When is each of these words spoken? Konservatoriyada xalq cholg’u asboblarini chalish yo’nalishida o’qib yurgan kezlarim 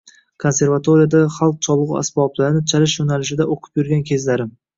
Konservatoriyada 0.43 1.21
xalq 1.35 1.59
cholg’u 1.67 1.99
asboblarini 1.99 2.65
chalish 2.73 2.97
yo’nalishida 3.03 3.49
o’qib 3.57 3.83
yurgan 3.83 4.05
kezlarim 4.11 4.53